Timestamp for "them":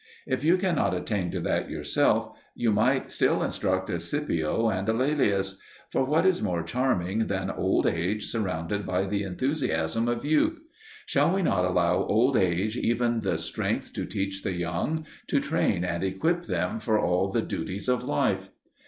16.45-16.79